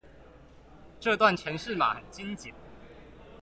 [0.99, 2.51] 這段程式碼很精簡